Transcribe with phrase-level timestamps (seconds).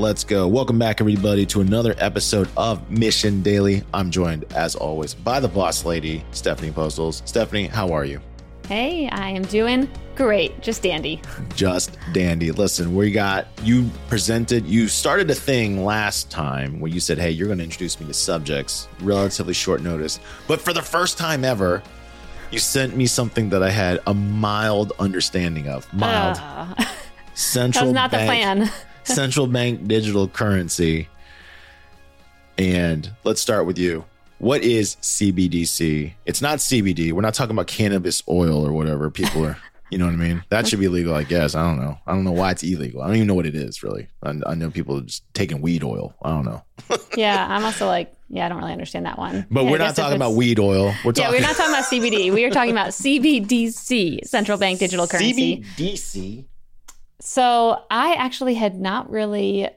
[0.00, 0.48] let's go.
[0.48, 3.82] Welcome back, everybody, to another episode of Mission Daily.
[3.92, 7.20] I'm joined, as always, by the boss lady, Stephanie Postles.
[7.26, 8.18] Stephanie, how are you?
[8.66, 10.58] Hey, I am doing great.
[10.62, 11.20] Just dandy.
[11.54, 12.50] Just dandy.
[12.50, 17.30] Listen, we got you presented, you started a thing last time where you said, Hey,
[17.30, 20.18] you're going to introduce me to subjects, relatively short notice.
[20.48, 21.82] But for the first time ever,
[22.50, 25.92] you sent me something that I had a mild understanding of.
[25.92, 26.38] Mild.
[26.40, 26.74] Uh,
[27.34, 28.72] Central that was not bank, the plan.
[29.10, 31.08] Central bank digital currency.
[32.58, 34.04] And let's start with you.
[34.38, 36.12] What is CBDC?
[36.26, 37.12] It's not CBD.
[37.12, 39.56] We're not talking about cannabis oil or whatever people are.
[39.90, 40.44] You know what I mean?
[40.50, 41.54] That should be legal, I guess.
[41.56, 41.98] I don't know.
[42.06, 43.02] I don't know why it's illegal.
[43.02, 44.06] I don't even know what it is, really.
[44.22, 46.14] I, I know people are just taking weed oil.
[46.22, 46.62] I don't know.
[47.16, 49.46] yeah, I'm also like, yeah, I don't really understand that one.
[49.50, 50.94] But Yeah, we're not talking about weed oil.
[51.04, 52.32] We're talking- Yeah, talking we're not talking about CBD.
[52.32, 55.64] We are talking about CBDC, central bank digital currency.
[55.76, 56.44] CBDC.
[57.20, 59.68] So I actually had not really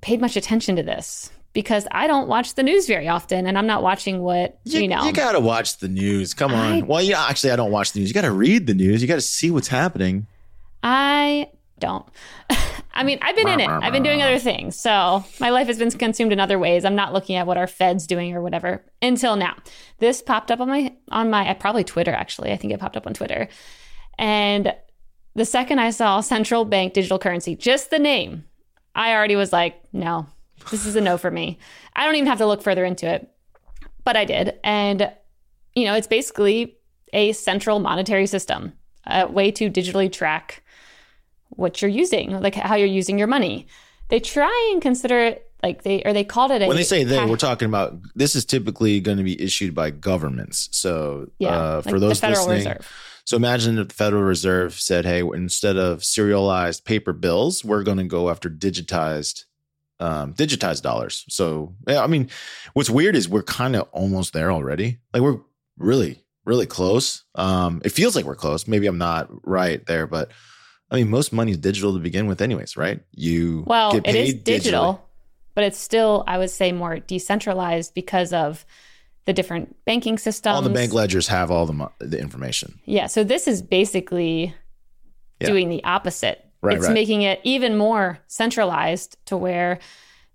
[0.00, 3.66] paid much attention to this because I don't watch the news very often, and I'm
[3.66, 5.04] not watching what You, you, know.
[5.04, 6.34] you gotta watch the news.
[6.34, 6.72] Come on.
[6.72, 8.08] I- well, yeah, actually, I don't watch the news.
[8.10, 9.02] You gotta read the news.
[9.02, 10.26] You gotta see what's happening.
[10.82, 12.06] I don't.
[12.94, 13.68] I mean, I've been in it.
[13.68, 14.74] I've been doing other things.
[14.76, 16.84] So my life has been consumed in other ways.
[16.84, 19.54] I'm not looking at what our Fed's doing or whatever until now.
[19.98, 22.50] This popped up on my on my uh, probably Twitter actually.
[22.52, 23.48] I think it popped up on Twitter.
[24.18, 24.74] And
[25.38, 28.44] the second I saw central bank digital currency, just the name,
[28.94, 30.26] I already was like, no,
[30.70, 31.58] this is a no for me.
[31.94, 33.30] I don't even have to look further into it.
[34.04, 34.58] But I did.
[34.64, 35.12] And
[35.74, 36.76] you know, it's basically
[37.12, 38.72] a central monetary system,
[39.06, 40.62] a way to digitally track
[41.50, 43.66] what you're using, like how you're using your money.
[44.08, 47.04] They try and consider it like they or they called it a when they say
[47.04, 50.68] they we're talking about this is typically going to be issued by governments.
[50.72, 53.07] So yeah, uh, like for those the Federal listening, Reserve.
[53.28, 57.98] So imagine if the Federal Reserve said, "Hey, instead of serialized paper bills, we're going
[57.98, 59.44] to go after digitized."
[60.00, 61.24] Um, digitized dollars.
[61.28, 62.30] So, yeah, I mean,
[62.72, 65.00] what's weird is we're kind of almost there already.
[65.12, 65.40] Like we're
[65.76, 67.24] really, really close.
[67.34, 68.66] Um, it feels like we're close.
[68.66, 70.30] Maybe I'm not right there, but
[70.90, 73.00] I mean, most money is digital to begin with, anyways, right?
[73.10, 74.44] You Well, get it is paid digitally.
[74.44, 75.08] digital,
[75.54, 78.64] but it's still, I would say, more decentralized because of
[79.28, 80.54] the different banking systems.
[80.56, 82.80] all the bank ledgers have all the the information.
[82.86, 83.08] Yeah.
[83.08, 84.54] So this is basically
[85.38, 85.48] Yeah.
[85.48, 86.42] doing the opposite.
[86.62, 86.94] Right, it's right.
[86.94, 89.80] making it even more centralized to where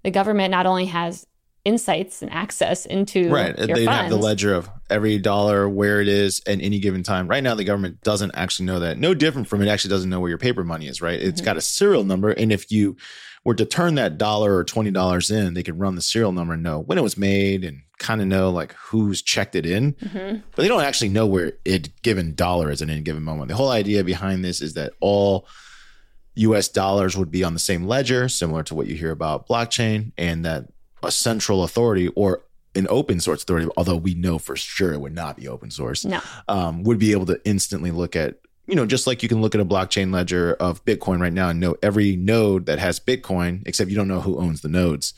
[0.04, 1.26] the government not only has
[1.66, 3.58] insights and access into Right.
[3.58, 7.28] your They have the ledger of every dollar, where it is at any given time.
[7.28, 8.98] Right now, the government doesn't actually know that.
[9.00, 11.20] No different from it actually doesn't know where your paper money is, right?
[11.22, 11.46] It's Mhm.
[11.46, 12.32] got a serial number.
[12.32, 12.98] And if you
[13.46, 16.64] were to turn that dollar or $20 in, they could run the serial number and
[16.64, 19.94] know when it was made and kind of know like who's checked it in.
[19.94, 20.42] Mhm.
[20.56, 23.48] But they don't actually know where it given dollar is at any given moment.
[23.50, 25.48] The whole idea behind this is that all
[26.36, 30.12] US dollars would be on the same ledger, similar to what you hear about blockchain,
[30.18, 30.66] and that
[31.04, 32.44] a central authority or
[32.76, 36.04] an open source authority, although we know for sure it would not be open source,
[36.06, 36.22] No.
[36.48, 39.54] um, would be able to instantly look at, you know, just like you can look
[39.54, 43.62] at a blockchain ledger of Bitcoin right now and know every node that has Bitcoin,
[43.68, 45.14] except you don't know who owns the nodes.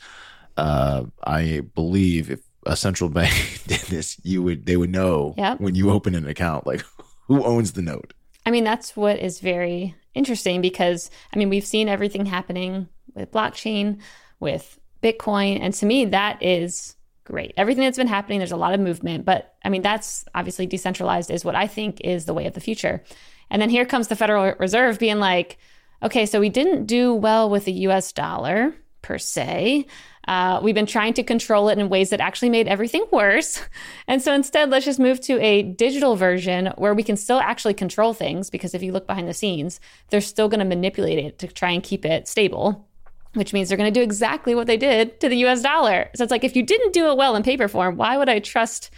[0.56, 5.60] Uh, I believe if a central bank did this, you would they would know Yep.
[5.60, 6.84] when you open an account, like
[7.28, 8.12] who owns the node.
[8.44, 13.30] I mean, that's what is very interesting because, I mean, we've seen everything happening with
[13.32, 14.00] blockchain,
[14.40, 15.60] with Bitcoin.
[15.60, 17.52] And to me, that is great.
[17.56, 19.24] Everything that's been happening, there's a lot of movement.
[19.24, 22.60] But I mean, that's obviously decentralized, is what I think is the way of the
[22.60, 23.02] future.
[23.50, 25.58] And then here comes the Federal Reserve being like,
[26.02, 29.86] okay, so we didn't do well with the US dollar per se.
[30.26, 33.60] Uh, we've been trying to control it in ways that actually made everything worse.
[34.08, 37.74] And so instead, let's just move to a digital version where we can still actually
[37.74, 39.80] control things because if you look behind the scenes,
[40.10, 42.88] they're still going to manipulate it to try and keep it stable,
[43.36, 46.10] which means they're going to do exactly what they did to the US dollar.
[46.14, 48.40] So it's like if you didn't do it well in paper form, why would I
[48.40, 48.90] trust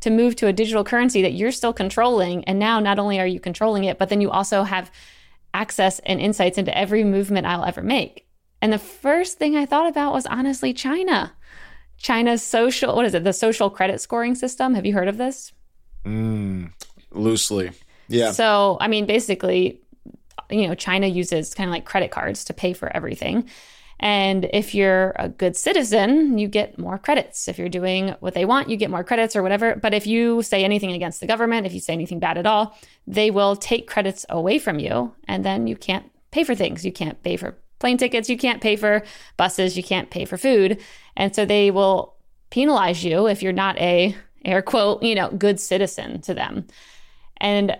[0.00, 2.44] to move to a digital currency that you're still controlling?
[2.44, 4.90] And now not only are you controlling it, but then you also have
[5.54, 8.26] access and insights into every movement I'll ever make.
[8.60, 11.32] And the first thing I thought about was honestly China.
[11.98, 14.74] China's social, what is it, the social credit scoring system?
[14.74, 15.52] Have you heard of this?
[16.04, 16.72] Mm,
[17.10, 17.70] loosely.
[18.08, 18.32] Yeah.
[18.32, 19.80] So, I mean, basically,
[20.50, 23.48] you know, China uses kind of like credit cards to pay for everything.
[23.98, 27.48] And if you're a good citizen, you get more credits.
[27.48, 29.76] If you're doing what they want, you get more credits or whatever.
[29.76, 32.76] But if you say anything against the government, if you say anything bad at all,
[33.06, 35.14] they will take credits away from you.
[35.26, 36.84] And then you can't pay for things.
[36.84, 38.28] You can't pay for plane tickets.
[38.28, 39.02] You can't pay for
[39.36, 39.76] buses.
[39.76, 40.80] You can't pay for food.
[41.16, 42.14] And so they will
[42.50, 44.14] penalize you if you're not a
[44.44, 46.66] air quote, you know, good citizen to them.
[47.38, 47.76] And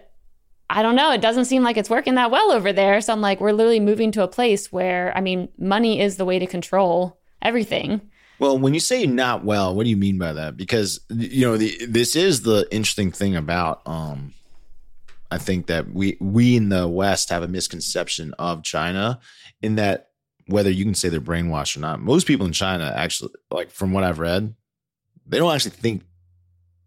[0.69, 1.13] I don't know.
[1.13, 3.01] It doesn't seem like it's working that well over there.
[3.01, 6.25] So I'm like, we're literally moving to a place where, I mean, money is the
[6.25, 8.01] way to control everything.
[8.39, 10.57] Well, when you say not well, what do you mean by that?
[10.57, 14.35] Because you know, the, this is the interesting thing about um
[15.31, 19.21] I think that we we in the West have a misconception of China
[19.63, 20.11] in that
[20.47, 23.93] whether you can say they're brainwashed or not, most people in China actually like from
[23.93, 24.55] what I've read,
[25.27, 26.03] they don't actually think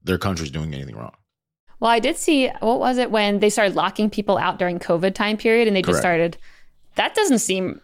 [0.03, 1.15] their country's doing anything wrong.
[1.79, 5.13] Well, I did see what was it when they started locking people out during COVID
[5.13, 6.37] time period and they just started
[6.95, 7.79] that doesn't seem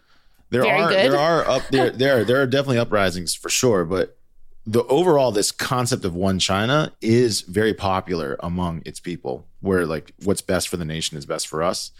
[0.50, 1.12] There Very are good.
[1.12, 4.18] there are up there there there are definitely uprisings for sure, but
[4.66, 10.12] the overall this concept of one China is very popular among its people, where like
[10.24, 11.92] what's best for the nation is best for us.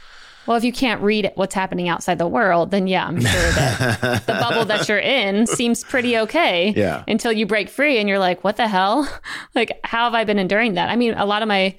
[0.46, 4.26] Well, if you can't read what's happening outside the world, then yeah, I'm sure that
[4.26, 6.74] the bubble that you're in seems pretty okay.
[6.76, 7.04] Yeah.
[7.08, 9.08] Until you break free and you're like, what the hell?
[9.56, 10.90] like, how have I been enduring that?
[10.90, 11.76] I mean, a lot of my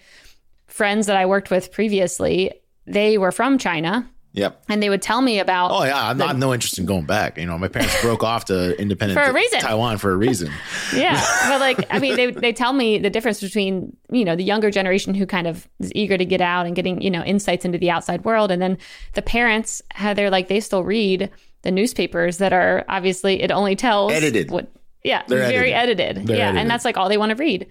[0.67, 2.53] friends that I worked with previously,
[2.87, 4.65] they were from China Yep.
[4.69, 7.07] and they would tell me about Oh yeah, I'm not I'm no interest in going
[7.07, 7.39] back.
[7.39, 9.61] You know, my parents broke off to independent For a reason.
[9.61, 10.53] Taiwan for a reason.
[10.95, 14.45] Yeah, but like I mean, they they tell me the difference between you know the
[14.45, 17.65] younger generation who kind of is eager to get out and getting you know insights
[17.65, 18.79] into the outside world, and then
[19.15, 21.31] the parents how they're like they still read
[21.63, 24.51] the newspapers that are obviously it only tells Edited.
[24.51, 24.69] What
[25.03, 26.01] yeah, They're very edited.
[26.19, 26.29] edited.
[26.29, 26.61] Yeah, edited.
[26.61, 27.67] and that's like all they want to read.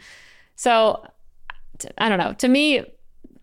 [0.56, 1.06] So
[1.98, 2.34] I don't know.
[2.34, 2.84] To me,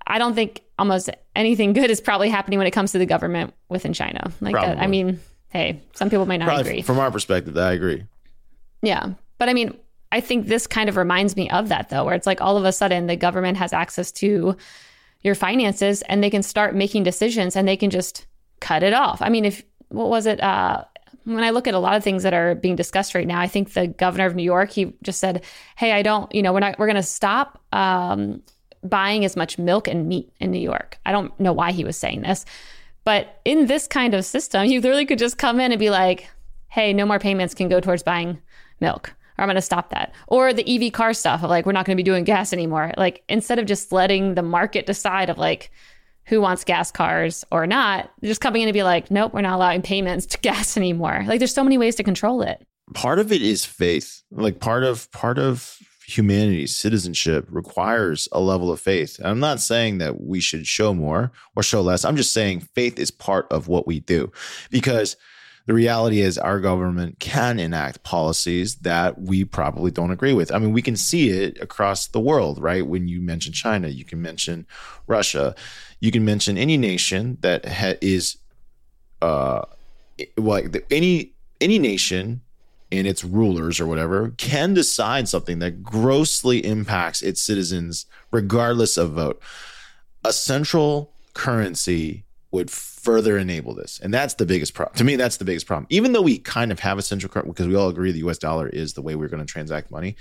[0.06, 3.54] I don't think almost anything good is probably happening when it comes to the government
[3.68, 4.32] within China.
[4.40, 4.78] Like that.
[4.78, 5.20] I mean,
[5.50, 6.82] hey, some people might not Probably agree.
[6.82, 8.04] from our perspective, I agree.
[8.82, 9.10] Yeah.
[9.38, 9.76] But I mean,
[10.10, 12.64] I think this kind of reminds me of that though, where it's like all of
[12.64, 14.56] a sudden the government has access to
[15.22, 18.26] your finances and they can start making decisions and they can just
[18.60, 19.22] cut it off.
[19.22, 20.42] I mean, if what was it?
[20.42, 20.84] Uh,
[21.24, 23.46] when I look at a lot of things that are being discussed right now, I
[23.46, 25.44] think the governor of New York, he just said,
[25.76, 28.42] Hey, I don't, you know, we're not, we're going to stop um,
[28.82, 30.98] buying as much milk and meat in New York.
[31.06, 32.44] I don't know why he was saying this,
[33.04, 36.28] but in this kind of system, you literally could just come in and be like,
[36.68, 38.40] Hey, no more payments can go towards buying
[38.80, 40.12] milk or I'm going to stop that.
[40.28, 42.92] Or the EV car stuff of like, we're not going to be doing gas anymore.
[42.96, 45.70] Like, instead of just letting the market decide of like
[46.26, 49.54] who wants gas cars or not, just coming in and be like, nope, we're not
[49.54, 51.24] allowing payments to gas anymore.
[51.26, 52.64] Like, there's so many ways to control it.
[52.94, 54.22] Part of it is faith.
[54.30, 59.20] Like part of part of humanity's citizenship requires a level of faith.
[59.22, 62.04] I'm not saying that we should show more or show less.
[62.04, 64.30] I'm just saying faith is part of what we do
[64.70, 65.16] because
[65.66, 70.52] the reality is our government can enact policies that we probably don't agree with.
[70.52, 72.86] I mean, we can see it across the world, right?
[72.86, 74.66] When you mention China, you can mention
[75.06, 75.54] Russia,
[76.00, 78.38] you can mention any nation that ha- is
[79.20, 79.62] uh
[80.36, 82.40] like any any nation
[82.92, 89.12] and its rulers or whatever can decide something that grossly impacts its citizens regardless of
[89.12, 89.40] vote.
[90.24, 93.98] A central currency would further enable this.
[94.02, 94.94] And that's the biggest problem.
[94.98, 95.86] To me, that's the biggest problem.
[95.88, 98.38] Even though we kind of have a central currency, because we all agree the US
[98.38, 100.14] dollar is the way we're going to transact money,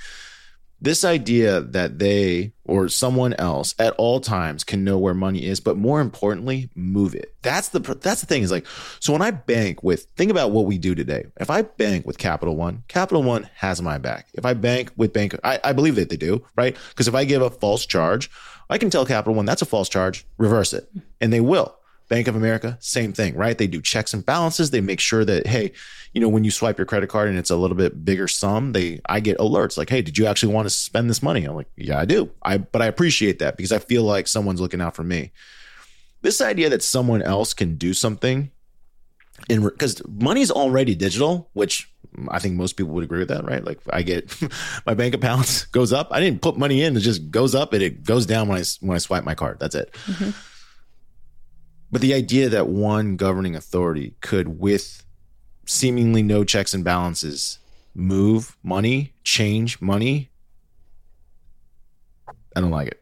[0.82, 5.60] this idea that they or someone else at all times can know where money is,
[5.60, 7.36] but more importantly, move it.
[7.44, 8.66] That's the that's the thing is like
[9.00, 11.26] so when I bank with think about what we do today.
[11.40, 14.28] If I bank with Capital One, Capital One has my back.
[14.34, 16.76] If I bank with Bank, I, I believe that they do, right?
[16.90, 18.32] Because if I give a false charge,
[18.70, 20.90] I can tell Capital One that's a false charge, reverse it,
[21.20, 21.76] and they will.
[22.12, 23.58] Bank of America, same thing, right?
[23.58, 24.72] They do checks and balances.
[24.72, 25.72] They make sure that, hey,
[26.12, 28.74] you know, when you swipe your credit card and it's a little bit bigger sum,
[28.74, 31.46] they I get alerts like, hey, did you actually want to spend this money?
[31.46, 32.30] I'm like, yeah, I do.
[32.44, 35.32] I but I appreciate that because I feel like someone's looking out for me.
[36.22, 38.52] This idea that someone else can do something
[39.48, 41.90] in because money's already digital, which
[42.28, 43.64] I think most people would agree with that, right?
[43.64, 44.38] Like I get
[44.86, 46.10] my bank balance goes up.
[46.12, 48.64] I didn't put money in; it just goes up and it goes down when I
[48.82, 49.62] when I swipe my card.
[49.62, 49.94] That's it.
[50.08, 50.32] Mm-hmm.
[51.92, 55.04] But the idea that one governing authority could, with
[55.66, 57.60] seemingly no checks and balances,
[57.94, 60.30] move money, change money,
[62.56, 63.02] I don't like it.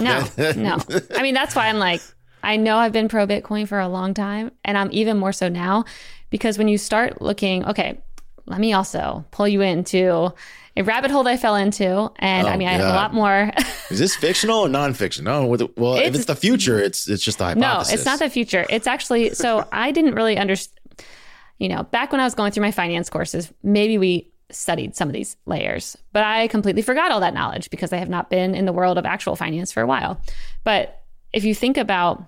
[0.00, 0.78] No, no.
[1.16, 2.02] I mean, that's why I'm like,
[2.42, 5.48] I know I've been pro Bitcoin for a long time, and I'm even more so
[5.48, 5.84] now
[6.30, 8.00] because when you start looking, okay,
[8.46, 10.32] let me also pull you into
[10.76, 12.10] a rabbit hole that I fell into.
[12.18, 13.50] And I Oh, mean, I have a lot more.
[13.90, 15.22] Is this fictional or nonfiction?
[15.22, 17.92] No, the- well, if It's- it's the future, it's it's just a hypothesis.
[17.92, 18.66] no, it's not the future.
[18.68, 20.80] It's actually, so I didn't really understand,
[21.58, 25.08] you know, back when I was going through my finance courses, maybe we studied some
[25.08, 28.54] of these layers, but I completely forgot all that knowledge because I have not been
[28.54, 30.20] in the world of actual finance for a while.
[30.64, 31.00] But
[31.32, 32.24] if you think about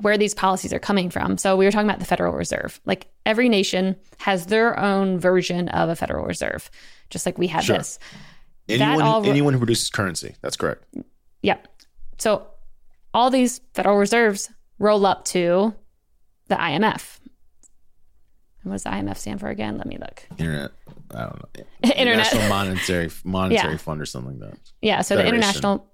[0.00, 2.80] where these policies are coming from, so we were talking about the Federal Reserve.
[2.84, 6.70] Like every nation has their own version of a Federal Reserve,
[7.10, 7.78] just like we have Sure.
[7.78, 7.98] this.
[8.68, 10.34] anyone all- anyone who produces currency.
[10.42, 10.84] That's correct.
[11.42, 11.66] Yep.
[12.18, 12.46] So
[13.14, 15.74] all these Federal Reserves roll up to
[16.48, 17.18] the IMF.
[18.64, 19.78] What does the IMF stand for again?
[19.78, 20.24] Let me look.
[20.36, 20.72] Internet.
[21.14, 21.64] I don't know.
[21.82, 21.96] Internet.
[22.32, 23.76] International Monetary Monetary Yeah.
[23.78, 24.58] Fund or something like that.
[24.82, 25.36] Yeah, so the Federation.
[25.42, 25.86] international,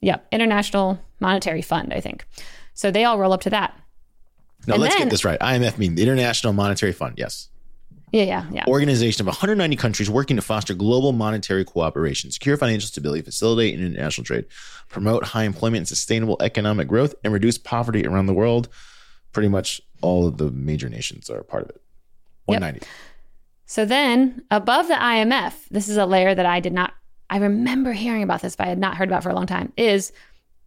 [0.00, 2.24] yeah, International Monetary Fund, I think.
[2.80, 3.78] So they all roll up to that.
[4.66, 5.38] No, And let's then- get this right.
[5.38, 7.16] IMF mean the International Monetary Fund.
[7.18, 7.48] Yes.
[8.10, 8.64] Yeah, yeah, yeah.
[8.66, 14.24] Organization of 190 countries working to foster global monetary cooperation, secure financial stability, facilitate international
[14.24, 14.46] trade,
[14.88, 18.68] promote high employment and sustainable economic growth, and reduce poverty around the world.
[19.32, 21.82] Pretty much all of the major nations are a part of it.
[22.46, 22.86] 190.
[23.66, 26.94] So then above the IMF, this is a layer that I did not,
[27.28, 29.70] I remember hearing about this, but I had not heard about for a long time,
[29.76, 30.12] is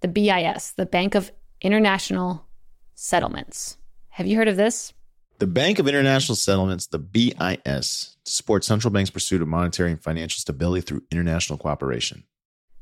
[0.01, 1.31] the BIS, the Bank of
[1.63, 2.45] International
[2.93, 3.77] Settlements.
[4.09, 4.93] Have you heard of this?
[5.39, 10.39] The Bank of International Settlements, the BIS, supports central banks' pursuit of monetary and financial
[10.39, 12.23] stability through international cooperation.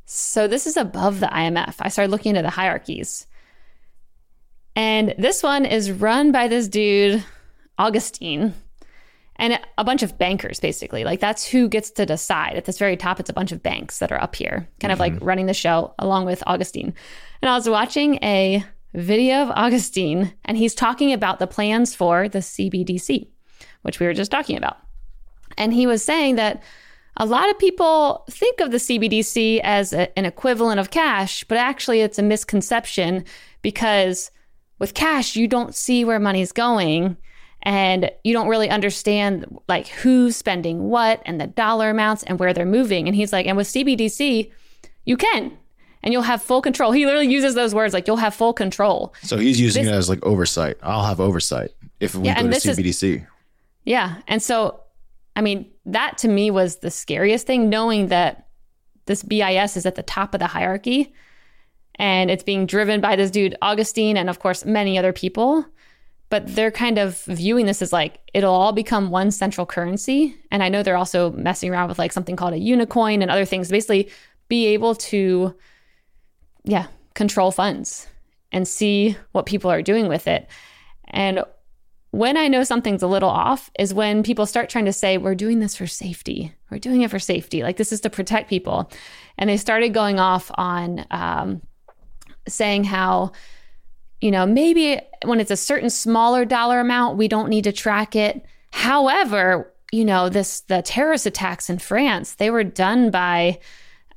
[0.06, 1.76] So this is above the IMF.
[1.80, 3.28] I started looking into the hierarchies.
[4.76, 7.24] And this one is run by this dude,
[7.78, 8.54] Augustine,
[9.42, 11.04] and a bunch of bankers, basically.
[11.04, 12.56] Like that's who gets to decide.
[12.56, 15.00] At this very top, it's a bunch of banks that are up here, kind of
[15.00, 15.26] like mm-hmm.
[15.26, 16.94] running the show along with Augustine.
[17.42, 22.30] And I was watching a video of Augustine, and he's talking about the plans for
[22.30, 23.30] the CBDC,
[23.82, 24.78] which we were just talking about.
[25.58, 26.62] And he was saying that
[27.18, 31.58] a lot of people think of the CBDC as a- an equivalent of cash, but
[31.58, 33.26] actually it's a misconception
[33.64, 34.30] because
[34.78, 37.18] with cash, you don't see where money's going
[37.64, 42.54] and you don't really understand like who's spending what and the dollar amounts and where
[42.54, 43.08] they're moving.
[43.08, 44.52] And he's like, and with CBDC,
[45.06, 45.58] you can
[46.04, 46.92] and you'll have full control.
[46.92, 49.14] He literally uses those words like you'll have full control.
[49.22, 50.78] So he's using This- it as like oversight.
[50.82, 53.26] I'll have oversight if we Yeah, go and to this is- CBDC.
[53.86, 54.16] Yeah.
[54.28, 54.80] And so,
[55.36, 58.48] I mean, that to me was the scariest thing, knowing that
[59.06, 61.14] this BIS is at the top of the hierarchy
[61.96, 65.66] and it's being driven by this dude, Augustine, and of course, many other people.
[66.32, 70.36] But they're kind of viewing this as like it'll all become one central currency.
[70.50, 73.46] And I know they're also messing around with like something called a unicoin and other
[73.46, 74.10] things, basically
[74.48, 75.54] be able to,
[76.64, 78.08] yeah, control funds
[78.52, 80.48] and see what people are doing with it.
[81.10, 81.44] And
[82.12, 85.36] when I know something's a little off is when people start trying to say, we're
[85.36, 86.54] doing this for safety.
[86.70, 87.62] We're doing it for safety.
[87.62, 88.90] Like this is to protect people.
[89.38, 91.62] And they started going off on um,
[92.48, 93.34] saying how,
[94.22, 98.16] you know, maybe when it's a certain smaller dollar amount, we don't need to track
[98.16, 98.46] it.
[98.72, 103.60] However, you know, this the terrorist attacks in France, they were done by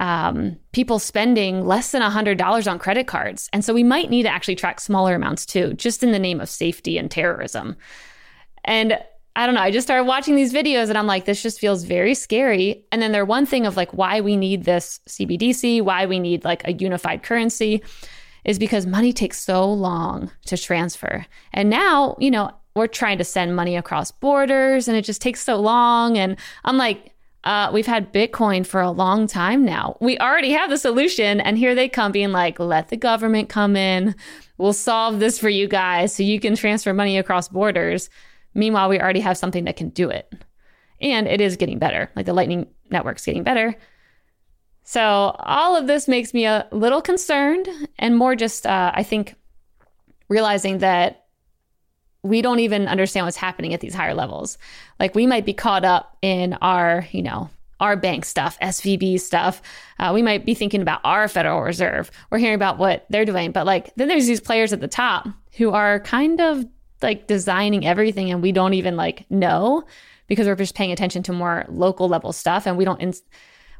[0.00, 3.48] um, people spending less than $100 on credit cards.
[3.52, 6.40] And so we might need to actually track smaller amounts too, just in the name
[6.40, 7.76] of safety and terrorism.
[8.64, 8.98] And
[9.36, 11.84] I don't know, I just started watching these videos and I'm like, this just feels
[11.84, 12.84] very scary.
[12.92, 16.44] And then they're one thing of like why we need this CBDC, why we need
[16.44, 17.82] like a unified currency
[18.44, 21.26] is because money takes so long to transfer.
[21.52, 25.42] And now, you know, we're trying to send money across borders and it just takes
[25.42, 26.18] so long.
[26.18, 27.12] And I'm like,
[27.44, 29.96] uh, we've had Bitcoin for a long time now.
[30.00, 31.40] We already have the solution.
[31.40, 34.14] And here they come being like, let the government come in.
[34.56, 38.08] We'll solve this for you guys so you can transfer money across borders.
[38.54, 40.32] Meanwhile, we already have something that can do it.
[41.00, 42.10] And it is getting better.
[42.16, 43.76] Like the Lightning Network's getting better.
[44.84, 49.34] So all of this makes me a little concerned and more just, uh, I think,
[50.28, 51.24] realizing that
[52.22, 54.56] we don't even understand what's happening at these higher levels.
[55.00, 57.50] Like we might be caught up in our, you know,
[57.80, 59.60] our bank stuff, SVB stuff.
[59.98, 62.10] Uh, we might be thinking about our Federal Reserve.
[62.30, 65.28] We're hearing about what they're doing, but like then there's these players at the top
[65.56, 66.64] who are kind of
[67.02, 69.84] like designing everything, and we don't even like know
[70.26, 73.20] because we're just paying attention to more local level stuff, and we don't.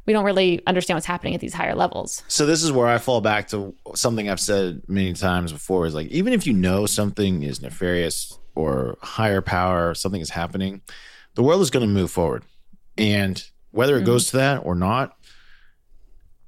[0.05, 2.23] We don't really understand what's happening at these higher levels.
[2.27, 5.95] So this is where I fall back to something I've said many times before is
[5.95, 10.81] like even if you know something is nefarious or higher power, something is happening,
[11.33, 12.43] the world is going to move forward.
[12.97, 14.05] And whether it mm-hmm.
[14.05, 15.14] goes to that or not,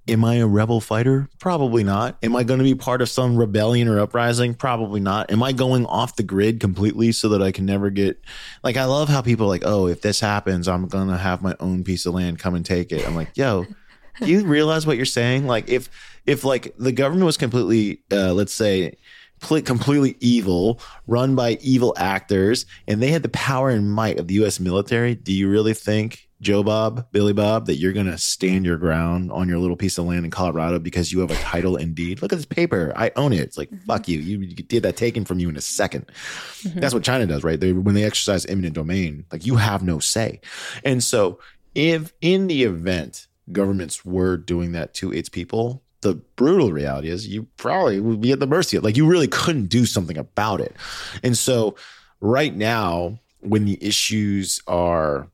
[0.07, 1.29] am I a rebel fighter?
[1.39, 2.17] Probably not.
[2.23, 4.53] Am I going to be part of some rebellion or uprising?
[4.53, 5.31] Probably not.
[5.31, 8.19] Am I going off the grid completely so that I can never get
[8.63, 11.41] like I love how people are like, "Oh, if this happens, I'm going to have
[11.41, 13.65] my own piece of land, come and take it." I'm like, "Yo,
[14.19, 15.47] do you realize what you're saying?
[15.47, 15.89] Like if
[16.25, 18.97] if like the government was completely uh, let's say
[19.39, 24.27] pl- completely evil, run by evil actors, and they had the power and might of
[24.27, 24.59] the U.S.
[24.59, 29.31] military, do you really think Joe Bob, Billy Bob, that you're gonna stand your ground
[29.31, 32.21] on your little piece of land in Colorado because you have a title and deed?
[32.21, 33.39] Look at this paper, I own it.
[33.39, 33.85] It's like mm-hmm.
[33.85, 34.19] fuck you.
[34.19, 36.79] You did that taken from you in a 2nd mm-hmm.
[36.79, 37.59] That's what China does, right?
[37.59, 40.41] They, when they exercise eminent domain, like you have no say.
[40.83, 41.39] And so,
[41.73, 47.27] if in the event governments were doing that to its people, the brutal reality is
[47.27, 50.61] you probably would be at the mercy of like you really couldn't do something about
[50.61, 50.75] it.
[51.23, 51.75] And so
[52.19, 55.29] right now, when the issues are,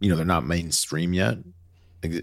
[0.00, 1.38] you know, they're not mainstream yet,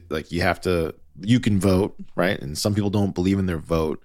[0.09, 2.39] like, you have to you can vote, right?
[2.39, 4.03] And some people don't believe in their vote.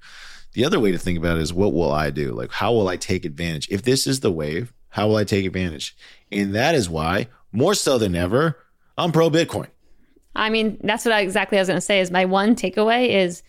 [0.52, 2.32] The other way to think about it is what will I do?
[2.32, 3.68] Like how will I take advantage?
[3.70, 5.96] If this is the wave, how will I take advantage?
[6.32, 8.58] And that is why, more so than ever,
[8.96, 9.68] I'm pro Bitcoin.
[10.35, 13.08] I mean, that's what I exactly I was going to say is my one takeaway
[13.08, 13.42] is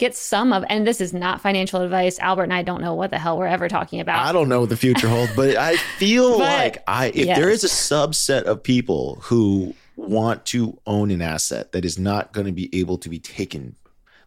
[0.00, 2.18] get some of and this is not financial advice.
[2.18, 4.26] Albert and I don't know what the hell we're ever talking about.
[4.26, 7.38] I don't know what the future holds, but I feel but, like I if yes.
[7.38, 12.32] there is a subset of people who want to own an asset that is not
[12.32, 13.76] going to be able to be taken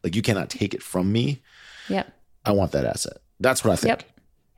[0.04, 1.42] like you cannot take it from me.
[1.90, 2.08] Yep.
[2.46, 3.18] I want that asset.
[3.40, 3.90] That's what I think.
[3.90, 4.04] Yep.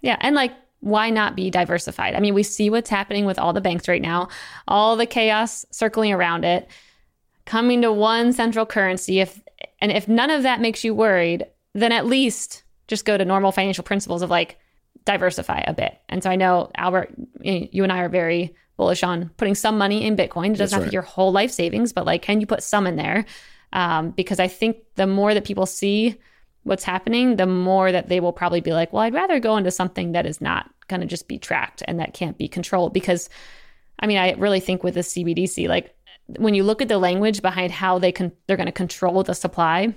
[0.02, 2.14] Yeah, and like why not be diversified?
[2.14, 4.28] I mean, we see what's happening with all the banks right now,
[4.68, 6.68] all the chaos circling around it
[7.46, 9.40] coming to one central currency if
[9.80, 13.52] and if none of that makes you worried then at least just go to normal
[13.52, 14.58] financial principles of like
[15.04, 16.00] diversify a bit.
[16.10, 20.06] And so i know albert you and i are very bullish on putting some money
[20.06, 20.54] in bitcoin.
[20.54, 22.88] It doesn't have to be your whole life savings but like can you put some
[22.88, 23.26] in there?
[23.74, 26.18] Um, because i think the more that people see
[26.64, 29.72] what's happening the more that they will probably be like well i'd rather go into
[29.72, 32.94] something that is not going to just be tracked and that can't be controlled.
[32.94, 33.30] Because
[34.00, 35.95] i mean i really think with the cbdc like
[36.38, 39.36] when you look at the language behind how they can they're going to control the
[39.36, 39.94] supply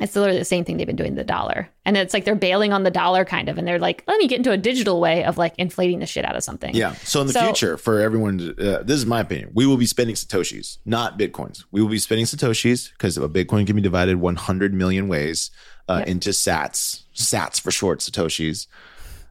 [0.00, 1.68] it's literally the same thing they've been doing the dollar.
[1.84, 4.28] And it's like they're bailing on the dollar kind of and they're like let me
[4.28, 6.74] get into a digital way of like inflating the shit out of something.
[6.74, 6.92] Yeah.
[6.92, 9.86] So in the so, future for everyone uh, this is my opinion we will be
[9.86, 11.64] spending satoshis not bitcoins.
[11.70, 15.50] We will be spending satoshis because a bitcoin can be divided 100 million ways
[15.88, 16.08] uh, yep.
[16.08, 18.66] into sats sats for short satoshis.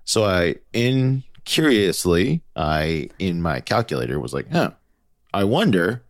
[0.04, 4.72] So i in curiously i in my calculator was like huh
[5.34, 6.04] i wonder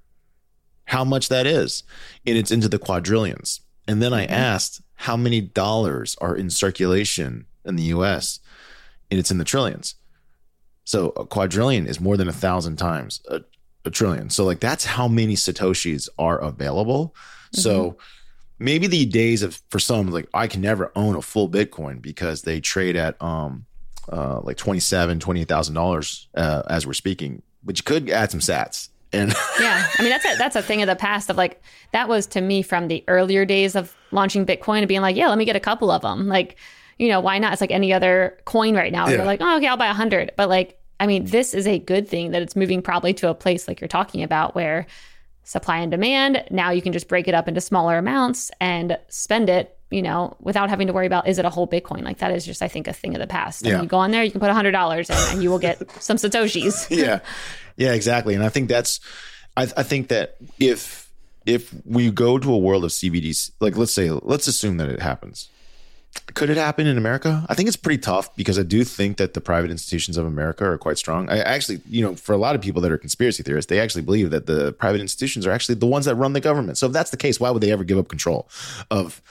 [0.87, 1.83] how much that is.
[2.25, 3.61] And it's into the quadrillions.
[3.87, 4.33] And then I mm-hmm.
[4.33, 8.39] asked how many dollars are in circulation in the US,
[9.11, 9.95] and it's in the trillions.
[10.83, 13.41] So a quadrillion is more than a thousand times a,
[13.85, 14.29] a trillion.
[14.29, 17.13] So, like, that's how many Satoshis are available.
[17.51, 17.61] Mm-hmm.
[17.61, 17.97] So,
[18.59, 22.41] maybe the days of for some like I can never own a full Bitcoin because
[22.41, 23.65] they trade at um
[24.11, 27.43] uh like twenty seven, twenty eight thousand uh, dollars as we're speaking.
[27.63, 30.81] But you could add some sats and yeah, I mean that's a that's a thing
[30.81, 34.45] of the past of like that was to me from the earlier days of launching
[34.45, 36.27] Bitcoin and being like, yeah, let me get a couple of them.
[36.27, 36.57] Like,
[36.97, 37.53] you know, why not?
[37.53, 39.07] It's like any other coin right now.
[39.07, 39.17] Yeah.
[39.17, 40.31] You're like, oh, okay, I'll buy a hundred.
[40.35, 43.35] But like, I mean, this is a good thing that it's moving probably to a
[43.35, 44.87] place like you're talking about where
[45.43, 46.43] supply and demand.
[46.51, 50.35] Now you can just break it up into smaller amounts and spend it, you know,
[50.41, 52.03] without having to worry about is it a whole Bitcoin?
[52.03, 53.65] Like that is just, I think, a thing of the past.
[53.65, 53.75] Yeah.
[53.75, 55.59] And you go on there, you can put a hundred dollars in and you will
[55.59, 56.87] get some Satoshis.
[56.95, 57.19] yeah.
[57.77, 58.35] Yeah, exactly.
[58.35, 58.99] And I think that's,
[59.55, 61.09] I, I think that if,
[61.45, 65.01] if we go to a world of CBDs, like let's say, let's assume that it
[65.01, 65.49] happens
[66.33, 67.45] could it happen in America?
[67.49, 70.65] I think it's pretty tough because I do think that the private institutions of America
[70.65, 71.29] are quite strong.
[71.29, 74.01] I actually, you know, for a lot of people that are conspiracy theorists, they actually
[74.01, 76.77] believe that the private institutions are actually the ones that run the government.
[76.77, 78.49] So if that's the case, why would they ever give up control
[78.91, 79.21] of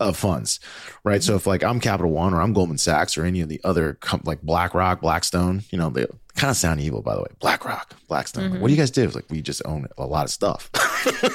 [0.00, 0.58] of funds,
[1.04, 1.22] right?
[1.22, 3.98] So if like I'm Capital One or I'm Goldman Sachs or any of the other
[4.24, 7.28] like BlackRock, Blackstone, you know, they kind of sound evil, by the way.
[7.38, 8.44] BlackRock, Blackstone.
[8.44, 8.52] Mm-hmm.
[8.54, 9.06] Like, what do you guys do?
[9.08, 10.70] Like we just own a lot of stuff,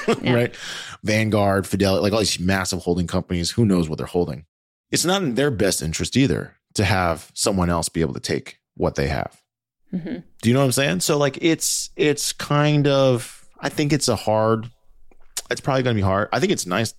[0.22, 0.34] yeah.
[0.34, 0.54] right?
[1.04, 3.52] Vanguard, Fidelity, like all these massive holding companies.
[3.52, 4.44] Who knows what they're holding?
[4.90, 8.58] it's not in their best interest either to have someone else be able to take
[8.76, 9.40] what they have.
[9.92, 10.18] Mm-hmm.
[10.42, 11.00] Do you know what I'm saying?
[11.00, 14.70] So like it's it's kind of I think it's a hard.
[15.50, 16.28] It's probably going to be hard.
[16.32, 16.94] I think it's nice.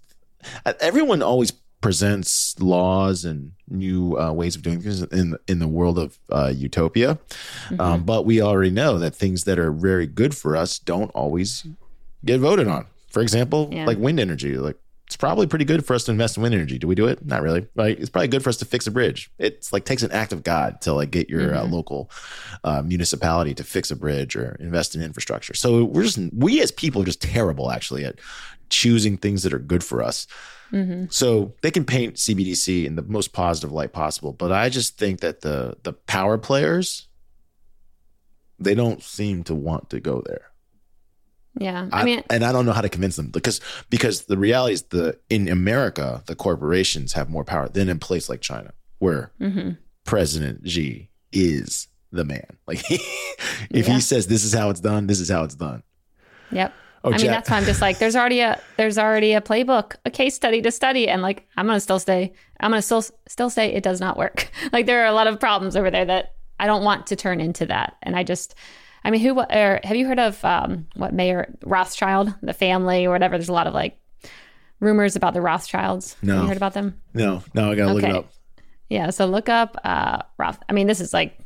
[0.79, 5.99] Everyone always presents laws and new uh, ways of doing things in in the world
[5.99, 7.19] of uh, utopia,
[7.69, 7.79] mm-hmm.
[7.79, 11.65] um, but we already know that things that are very good for us don't always
[12.25, 12.87] get voted on.
[13.09, 13.85] For example, yeah.
[13.85, 16.77] like wind energy, like it's probably pretty good for us to invest in wind energy.
[16.77, 17.25] Do we do it?
[17.25, 17.97] Not really, right?
[17.97, 19.31] It's probably good for us to fix a bridge.
[19.39, 21.73] It's like takes an act of God to like get your uh, mm-hmm.
[21.73, 22.11] uh, local
[22.65, 25.53] uh, municipality to fix a bridge or invest in infrastructure.
[25.53, 28.19] So we're just we as people are just terrible actually at
[28.69, 30.27] choosing things that are good for us.
[30.71, 31.05] Mm-hmm.
[31.09, 35.21] So they can paint CBDC in the most positive light possible, but I just think
[35.21, 37.07] that the the power players
[38.59, 40.51] they don't seem to want to go there.
[41.59, 44.37] Yeah, I, I, mean, and I don't know how to convince them because because the
[44.37, 48.73] reality is the in America the corporations have more power than in place like China
[48.99, 49.71] where mm-hmm.
[50.05, 52.57] President Xi is the man.
[52.67, 53.93] Like if yeah.
[53.93, 55.83] he says this is how it's done, this is how it's done.
[56.51, 56.73] Yep.
[57.03, 59.95] Oh, I mean, that's why I'm just like, there's already a there's already a playbook,
[60.05, 62.33] a case study to study, and like I'm gonna still stay.
[62.59, 64.49] I'm gonna still still say it does not work.
[64.73, 67.39] like there are a lot of problems over there that I don't want to turn
[67.39, 68.55] into that, and I just
[69.03, 73.11] I mean, who or have you heard of um, what Mayer Rothschild, the family or
[73.11, 73.37] whatever?
[73.37, 73.97] There's a lot of like
[74.79, 76.15] rumors about the Rothschilds.
[76.21, 76.33] No.
[76.33, 76.99] Have you heard about them?
[77.13, 78.17] No, no, I gotta look it Okay.
[78.17, 78.31] up.
[78.89, 79.09] Yeah.
[79.11, 80.59] So look up uh, Roth.
[80.67, 81.37] I mean, this is like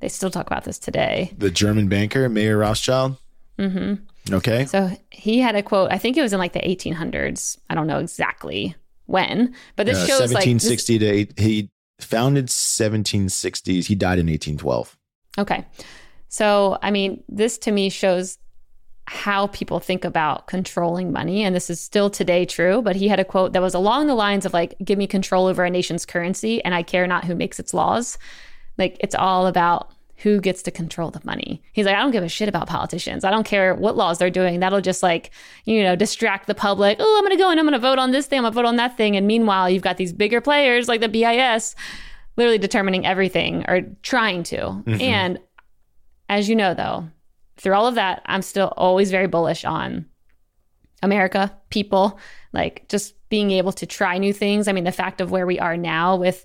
[0.00, 1.32] they still talk about this today.
[1.38, 3.16] The German banker, Mayer Rothschild.
[3.58, 3.94] Mm-hmm.
[4.32, 4.66] Okay.
[4.66, 5.90] So he had a quote.
[5.92, 7.58] I think it was in like the 1800s.
[7.70, 8.74] I don't know exactly
[9.06, 13.86] when, but this Uh, shows like this- 1760 to eight, he founded 1760s.
[13.86, 14.96] He died in 1812.
[15.38, 15.64] Okay.
[16.28, 18.38] So, I mean, this to me shows
[19.06, 21.42] how people think about controlling money.
[21.42, 22.82] And this is still today true.
[22.82, 25.46] But he had a quote that was along the lines of, like, give me control
[25.46, 28.18] over a nation's currency, and I care not who makes its laws.
[28.76, 29.90] Like, it's all about
[30.22, 31.62] who gets to control the money.
[31.72, 33.24] He's like, I don't give a shit about politicians.
[33.24, 34.58] I don't care what laws they're doing.
[34.58, 35.30] That'll just, like,
[35.64, 36.96] you know, distract the public.
[36.98, 38.38] Oh, I'm going to go and I'm going to vote on this thing.
[38.38, 39.16] I'm going to vote on that thing.
[39.16, 41.76] And meanwhile, you've got these bigger players like the BIS
[42.36, 44.56] literally determining everything or trying to.
[44.56, 45.00] Mm-hmm.
[45.00, 45.38] And
[46.28, 47.08] as you know, though,
[47.56, 50.06] through all of that, I'm still always very bullish on
[51.00, 52.18] America, people,
[52.52, 54.66] like just being able to try new things.
[54.66, 56.44] I mean, the fact of where we are now with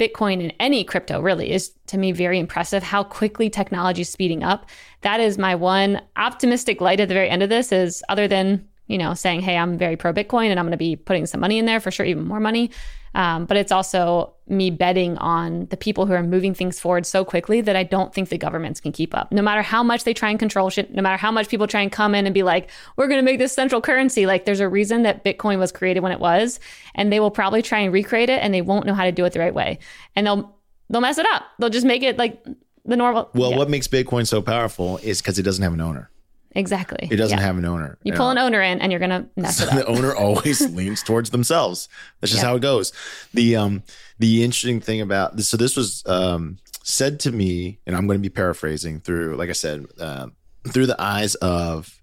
[0.00, 4.42] Bitcoin and any crypto really is to me very impressive how quickly technology is speeding
[4.42, 4.66] up.
[5.02, 8.66] That is my one optimistic light at the very end of this is other than,
[8.86, 11.40] you know, saying, hey, I'm very pro Bitcoin and I'm going to be putting some
[11.40, 12.70] money in there for sure, even more money.
[13.14, 17.24] Um, but it's also me betting on the people who are moving things forward so
[17.24, 19.32] quickly that I don't think the governments can keep up.
[19.32, 21.80] No matter how much they try and control shit, no matter how much people try
[21.80, 24.26] and come in and be like, we're going to make this central currency.
[24.26, 26.60] Like, there's a reason that Bitcoin was created when it was,
[26.94, 29.24] and they will probably try and recreate it, and they won't know how to do
[29.24, 29.78] it the right way,
[30.14, 30.56] and they'll
[30.88, 31.44] they'll mess it up.
[31.58, 32.44] They'll just make it like
[32.84, 33.30] the normal.
[33.34, 36.10] Well, Yeah, what makes Bitcoin so powerful is because it doesn't have an owner.
[36.54, 37.08] Exactly?
[37.10, 37.44] It doesn't Yeah.
[37.44, 37.98] have an owner.
[38.02, 41.02] You pull an owner in, and you're going to mess it the owner always leans
[41.02, 41.88] towards themselves.
[42.20, 42.48] That's just Yeah.
[42.50, 42.92] how it goes.
[43.34, 43.82] The um
[44.18, 48.18] the interesting thing about this, so this was um said to me, and I'm going
[48.18, 50.32] to be paraphrasing through, like I said, um,
[50.68, 52.00] through the eyes of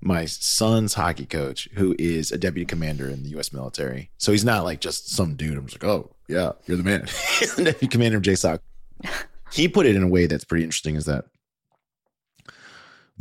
[0.00, 3.52] my son's hockey coach, who is a deputy commander in the U.S.
[3.52, 4.10] military.
[4.18, 5.56] So he's not like just some dude.
[5.56, 7.06] I'm just like, oh yeah, you're the man.
[7.38, 8.58] he's the deputy commander of JSOC.
[9.52, 10.96] He put it in a way that's pretty interesting.
[10.96, 11.26] Is that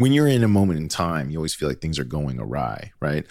[0.01, 2.91] when you're in a moment in time, you always feel like things are going awry,
[2.99, 3.25] right?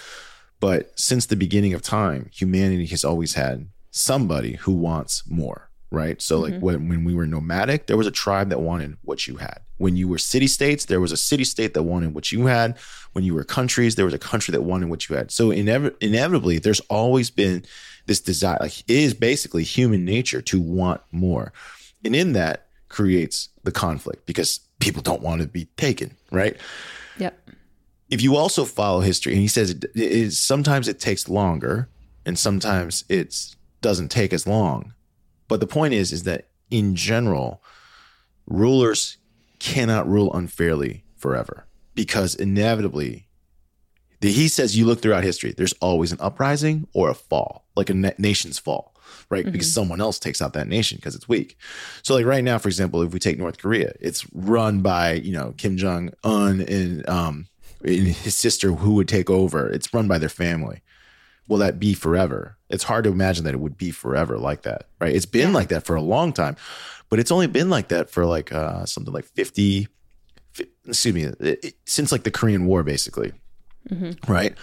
[0.60, 6.20] But since the beginning of time, humanity has always had somebody who wants more, right?
[6.20, 6.64] So, like mm-hmm.
[6.64, 9.60] when, when we were nomadic, there was a tribe that wanted what you had.
[9.78, 12.78] When you were city states, there was a city state that wanted what you had.
[13.12, 15.30] When you were countries, there was a country that wanted what you had.
[15.30, 17.64] So, inev- inevitably, there's always been
[18.06, 18.58] this desire.
[18.60, 21.52] Like, it is basically human nature to want more.
[22.04, 26.56] And in that creates the conflict because people don't want to be taken, right?
[27.18, 27.50] Yep.
[28.10, 31.88] if you also follow history, and he says it, sometimes it takes longer,
[32.26, 34.92] and sometimes it doesn't take as long.
[35.48, 37.62] But the point is, is that in general,
[38.46, 39.16] rulers
[39.58, 43.28] cannot rule unfairly forever because inevitably,
[44.20, 47.90] the, he says you look throughout history, there's always an uprising or a fall, like
[47.90, 48.89] a na- nation's fall,
[49.30, 49.44] right?
[49.50, 51.56] Because someone else takes out that nation because it's weak.
[52.02, 55.32] So, like right now, for example, if we take North Korea, it's run by you
[55.32, 57.46] know Kim Jong Un and um
[57.82, 59.68] and his sister who would take over.
[59.68, 60.82] It's run by their family.
[61.48, 62.56] Will that be forever?
[62.68, 65.14] It's hard to imagine that it would be forever like that, right?
[65.14, 66.54] It's been like that for a long time,
[67.08, 69.88] but it's only been like that for like uh, something like 50,
[70.86, 73.32] excuse me, it- it- since like the Korean War, basically,
[74.28, 74.54] right?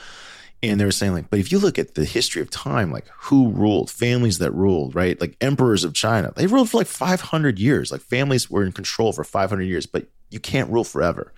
[0.63, 3.07] And they were saying like, but if you look at the history of time, like
[3.15, 5.19] who ruled, families that ruled, right?
[5.21, 7.91] Like emperors of China, they ruled for like 500 years.
[7.91, 11.31] Like families were in control for 500 years, but you can't rule forever.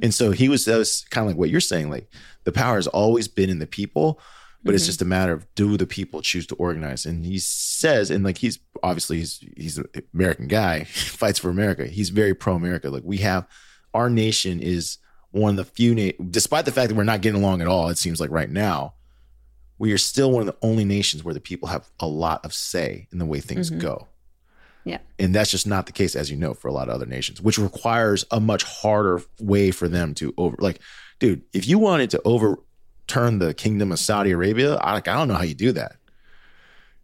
[0.00, 1.90] And so he was, that was kind of like what you're saying.
[1.90, 2.08] Like
[2.44, 4.20] the power has always been in the people,
[4.62, 4.88] but it's mm-hmm.
[4.88, 7.06] just a matter of do the people choose to organize.
[7.06, 11.86] And he says, and like he's obviously he's he's an American guy, fights for America.
[11.86, 12.90] He's very pro America.
[12.90, 13.46] Like we have
[13.94, 14.98] our nation is
[15.32, 17.88] one of the few, na- despite the fact that we're not getting along at all,
[17.88, 18.94] it seems like right now,
[19.78, 22.52] we are still one of the only nations where the people have a lot of
[22.52, 23.80] say in the way things mm-hmm.
[23.80, 24.08] go.
[24.84, 24.98] Yeah.
[25.18, 27.40] And that's just not the case, as you know, for a lot of other nations,
[27.40, 30.56] which requires a much harder way for them to over.
[30.58, 30.80] Like,
[31.18, 35.28] dude, if you wanted to overturn the kingdom of Saudi Arabia, I, like, I don't
[35.28, 35.96] know how you do that.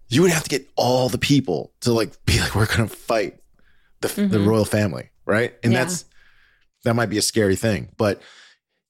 [0.08, 2.94] You would have to get all the people to like be like, we're going to
[2.94, 3.40] fight
[4.00, 4.48] the, the mm-hmm.
[4.48, 5.54] royal family, right?
[5.62, 5.84] And Yeah.
[5.84, 6.04] that's
[6.86, 8.22] that might be a scary thing, but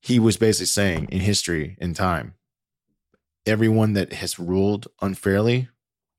[0.01, 2.35] he was basically saying in history in time,
[3.47, 5.69] everyone that has ruled unfairly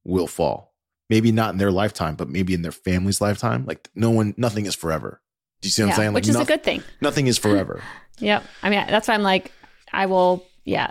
[0.04, 0.74] will fall.
[1.10, 3.66] Maybe not in their lifetime, but maybe in their family's lifetime.
[3.66, 5.22] Like no one, nothing is forever.
[5.62, 6.10] Do you see what Yeah, I'm saying?
[6.10, 6.84] Like which is a good thing.
[7.02, 7.82] Nothing is forever.
[8.20, 8.44] Yep.
[8.64, 9.52] I mean, that's why I'm like,
[9.94, 10.90] I will, yeah.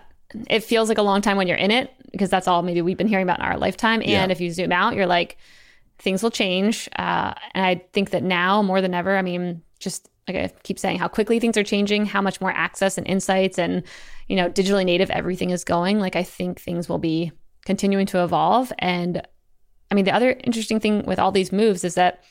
[0.49, 2.96] It feels like a long time when you're in it because that's all maybe we've
[2.96, 4.01] been hearing about in our lifetime.
[4.01, 4.29] And Yeah.
[4.31, 5.37] if you zoom out, you're like,
[5.99, 6.88] things will change.
[6.96, 10.79] Uh, and I think that now more than ever, I mean, just like I keep
[10.79, 13.83] saying, how quickly things are changing, how much more access and insights and,
[14.29, 16.01] you know, digitally native everything is going.
[16.01, 17.33] Like I think things will be
[17.65, 18.73] continuing to evolve.
[18.79, 19.27] And
[19.91, 22.25] I mean, the other interesting thing with all these moves is that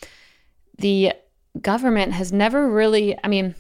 [0.78, 1.14] the
[1.62, 3.56] government has never really, I mean,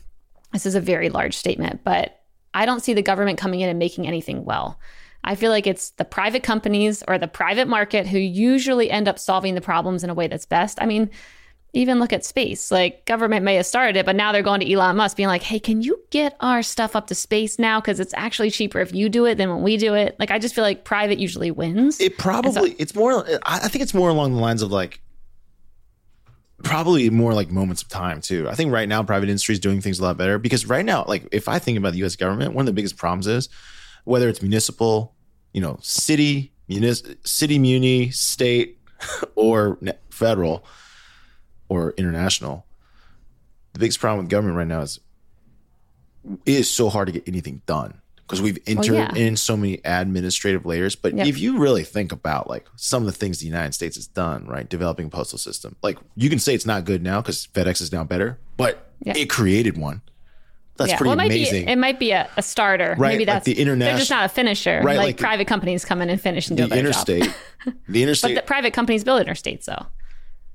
[0.51, 2.19] this is a very large statement, but
[2.53, 4.79] I don't see the government coming in and making anything well.
[5.23, 9.17] I feel like it's the private companies or the private market who usually end up
[9.17, 10.81] solving the problems in a way that's best.
[10.81, 11.09] I mean,
[11.75, 12.71] even look at space.
[12.71, 15.43] Like government may have started it, but now they're going to Elon Musk being like,
[15.43, 18.93] "Hey, can you get our stuff up to space now because it's actually cheaper if
[18.93, 21.51] you do it than when we do it." Like I just feel like private usually
[21.51, 21.99] wins.
[21.99, 25.01] It probably so, it's more I think it's more along the lines of like
[26.63, 28.47] probably more like moments of time too.
[28.49, 31.05] I think right now private industry is doing things a lot better because right now
[31.07, 33.49] like if I think about the US government, one of the biggest problems is
[34.05, 35.15] whether it's municipal,
[35.51, 38.79] you know, city, munis- city muni, state
[39.35, 39.77] or
[40.09, 40.65] federal
[41.69, 42.65] or international.
[43.73, 44.99] The biggest problem with government right now is
[46.45, 49.21] it is so hard to get anything done because we've entered well, yeah.
[49.21, 50.95] in so many administrative layers.
[50.95, 51.27] But yep.
[51.27, 54.47] if you really think about like some of the things the United States has done,
[54.47, 57.81] right, developing a postal system, like you can say it's not good now because FedEx
[57.81, 59.15] is now better, but yep.
[59.17, 60.01] it created one.
[60.77, 60.97] That's yeah.
[60.97, 61.65] pretty well, it amazing.
[61.65, 62.95] Be, it might be a, a starter.
[62.97, 63.13] Right.
[63.13, 63.91] Maybe that's like the international.
[63.91, 64.81] They're just not a finisher.
[64.83, 64.97] Right.
[64.97, 67.33] Like, like private companies come in and finish and do the interstate.
[67.87, 68.35] the interstate.
[68.35, 69.85] but the private companies build interstates, though.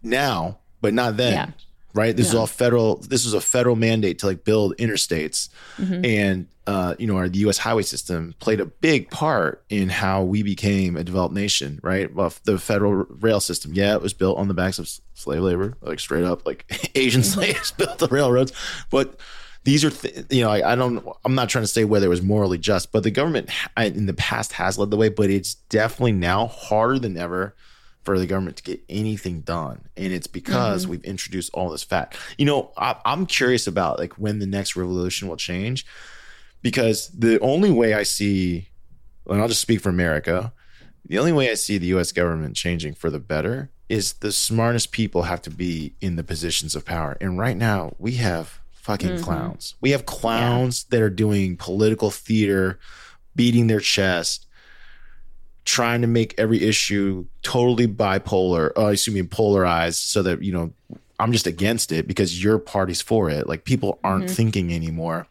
[0.03, 1.33] Now, but not then.
[1.33, 1.51] Yeah.
[1.93, 2.17] Right.
[2.17, 2.97] This is all federal.
[2.99, 6.05] This was a federal mandate to like build interstates, mm-hmm.
[6.05, 7.59] and uh, you know our the U.S.
[7.59, 11.81] highway system played a big part in how we became a developed nation.
[11.83, 12.15] Right.
[12.15, 15.77] Well, the federal rail system, yeah, it was built on the backs of slave labor,
[15.81, 17.41] like straight up, like Asian mm-hmm.
[17.41, 18.53] slaves built the railroads,
[18.89, 19.19] but
[19.65, 22.09] these are th- you know I, I, don't i'm not trying to say whether it
[22.11, 25.55] was morally just but the government in the past has led the way but it's
[25.55, 27.55] definitely now harder than ever
[28.03, 30.93] for the government to get anything done and it's because mm-hmm.
[30.93, 34.77] we've introduced all this fat you know I, i'm curious about like when the next
[34.77, 35.87] revolution will change
[36.63, 38.69] because the only way i see
[39.29, 40.53] and i'll just speak for america
[41.05, 44.93] the only way i see the us government changing for the better is the smartest
[44.93, 49.11] people have to be in the positions of power and right now we have fucking
[49.11, 49.25] mm-hmm.
[49.25, 50.97] clowns we have clowns yeah.
[50.97, 52.79] that are doing political theater
[53.37, 54.47] beating their chest
[55.65, 60.73] trying to make every issue totally bipolar, uh, excuse me, polarized so that, you know,
[61.19, 63.47] I'm just against it because your party's for it.
[63.47, 64.35] Like people aren't mm-hmm.
[64.35, 65.27] thinking anymore.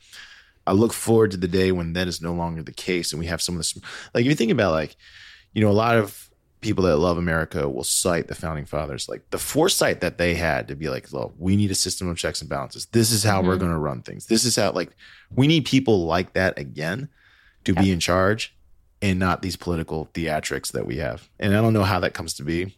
[0.68, 3.26] I look forward to the day when that is no longer the case and we
[3.26, 3.76] have some of this.
[4.14, 4.96] Like, if you think about like,
[5.54, 6.30] you know, a lot of
[6.62, 10.68] people that love America will cite the founding fathers, like the foresight that they had
[10.68, 12.86] to be like, look, we need a system of checks and balances.
[12.88, 13.48] This is how mm-hmm.
[13.48, 14.28] we're going to run things.
[14.28, 14.92] This is how, like,
[15.34, 17.10] we need people like that again
[17.64, 18.56] to be in charge
[19.02, 21.30] and not these political theatrics that we have.
[21.40, 22.76] And I don't know how that comes to be.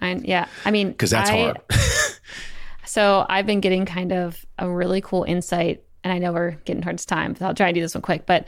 [0.00, 1.60] I, yeah, I mean, because that's I, hard.
[2.84, 6.82] so I've been getting kind of a really cool insight, and I know we're getting
[6.82, 8.26] towards time, so I'll try and do this one quick.
[8.26, 8.46] But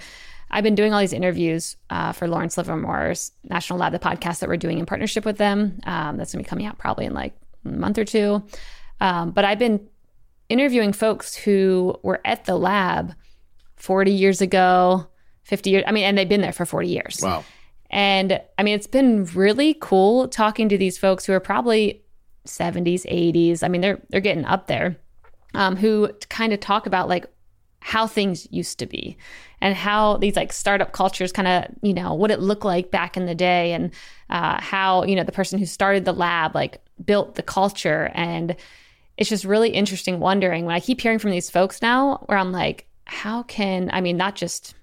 [0.51, 4.49] I've been doing all these interviews uh, for Lawrence Livermore's National Lab, the podcast that
[4.49, 5.79] we're doing in partnership with them.
[5.85, 8.42] Um, that's going to be coming out probably in like a month or two.
[9.01, 9.88] Um, but I've been
[10.49, 13.14] interviewing folks who were at the lab
[13.77, 15.07] 40 years ago,
[15.44, 15.85] 50 years.
[15.87, 17.20] I mean, and they've been there for 40 years.
[17.22, 17.44] Wow.
[17.90, 22.03] And I mean, it's been really cool talking to these folks who are probably
[22.46, 23.62] 70s, 80s.
[23.62, 24.96] I mean, they're they're getting up there.
[25.53, 27.26] Um, who kind of talk about like
[27.81, 29.16] how things used to be
[29.61, 33.16] and how these like startup cultures kind of you know what it looked like back
[33.16, 33.90] in the day and
[34.29, 38.55] uh, how you know the person who started the lab like built the culture and
[39.16, 42.53] it's just really interesting wondering when i keep hearing from these folks now where i'm
[42.53, 44.74] like how can i mean not just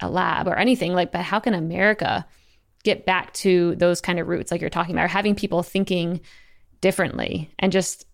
[0.00, 2.26] a lab or anything like but how can america
[2.82, 6.20] get back to those kind of roots like you're talking about or having people thinking
[6.80, 8.06] differently and just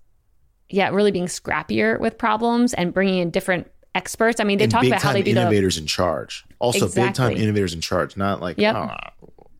[0.68, 4.72] yeah really being scrappier with problems and bringing in different experts i mean they and
[4.72, 7.08] talk about how they do innovators the, in charge also exactly.
[7.08, 8.74] big time innovators in charge not like yep.
[8.74, 8.96] oh,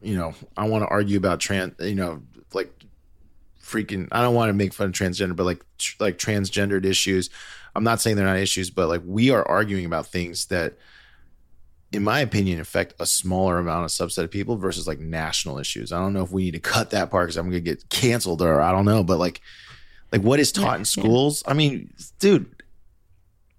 [0.00, 2.22] you know i want to argue about trans you know
[2.54, 2.72] like
[3.62, 7.28] freaking i don't want to make fun of transgender but like tr- like transgendered issues
[7.76, 10.74] i'm not saying they're not issues but like we are arguing about things that
[11.92, 15.92] in my opinion, affect a smaller amount of subset of people versus like national issues.
[15.92, 17.88] I don't know if we need to cut that part because I'm going to get
[17.90, 19.40] canceled or I don't know, but like,
[20.10, 21.42] like what is taught in schools?
[21.46, 22.62] I mean, dude,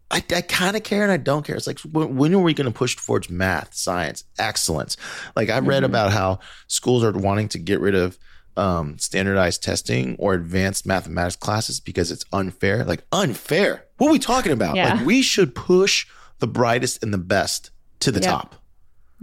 [0.10, 1.56] I, I kind of care and I don't care.
[1.56, 4.98] It's like, when, when are we going to push towards math, science, excellence?
[5.36, 5.86] Like I read mm-hmm.
[5.86, 8.17] about how schools are wanting to get rid of
[8.58, 12.84] um, standardized testing or advanced mathematics classes because it's unfair.
[12.84, 13.86] Like unfair.
[13.98, 14.76] What are we talking about?
[14.76, 14.96] Yeah.
[14.96, 16.08] Like we should push
[16.39, 17.72] the brightest and the best
[18.04, 18.30] to the yep.
[18.30, 18.56] top.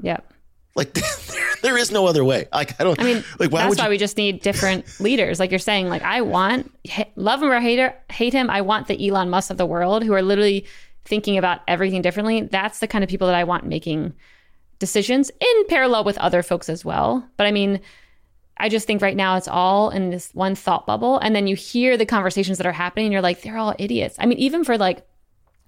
[0.02, 0.32] Yep.
[0.74, 0.98] Like
[1.62, 2.46] there is no other way.
[2.52, 3.00] Like I don't.
[3.00, 5.40] I mean, like that's you, why we just need different leaders.
[5.40, 6.72] Like you're saying, like I want
[7.16, 8.50] love him or hate her, hate him.
[8.50, 10.66] I want the Elon Musk of the world who are literally
[11.04, 12.42] thinking about everything differently.
[12.42, 14.14] That's the kind of people that I want making
[14.78, 17.26] decisions in parallel with other folks as well.
[17.36, 17.80] But I mean,
[18.56, 21.18] I just think right now it's all in this one thought bubble.
[21.18, 24.16] And then you hear the conversations that are happening and you're like, they're all idiots.
[24.18, 25.06] I mean, even for like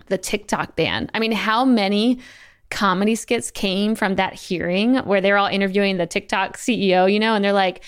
[0.08, 2.20] the TikTok ban, I mean, how many
[2.72, 7.34] comedy skits came from that hearing where they're all interviewing the TikTok CEO, you know,
[7.34, 7.84] and they're like,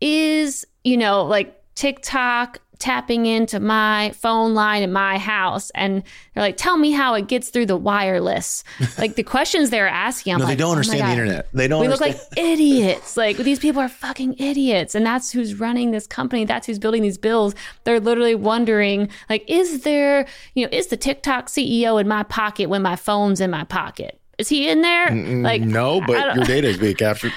[0.00, 5.70] is, you know, like TikTok tapping into my phone line in my house?
[5.70, 6.02] And
[6.34, 8.64] they're like tell me how it gets through the wireless.
[8.98, 11.48] Like the questions they're asking I'm no, like, they don't oh understand the internet.
[11.52, 12.14] They don't we understand.
[12.14, 13.16] look like idiots.
[13.16, 14.96] Like these people are fucking idiots.
[14.96, 16.44] And that's who's running this company.
[16.44, 17.54] That's who's building these bills.
[17.84, 22.68] They're literally wondering like is there you know is the tiktok ceo in my pocket
[22.68, 25.10] when my phone's in my pocket is he in there?
[25.14, 27.32] Like no, but your data is being captured.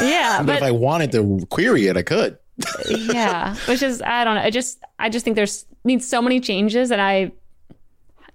[0.00, 2.38] yeah, but, if I wanted to query it, I could.
[2.88, 4.42] yeah, which is I don't know.
[4.42, 7.32] I just I just think there's needs so many changes, and I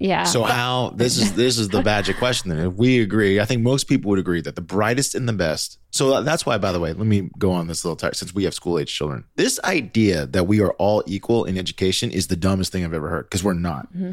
[0.03, 0.23] yeah.
[0.23, 2.49] So how this is this is the magic question.
[2.49, 5.33] Then, if we agree, I think most people would agree that the brightest and the
[5.33, 5.79] best.
[5.91, 8.43] So that's why, by the way, let me go on this little tire since we
[8.43, 9.23] have school age children.
[9.35, 13.09] This idea that we are all equal in education is the dumbest thing I've ever
[13.09, 13.93] heard because we're not.
[13.93, 14.11] Mm-hmm.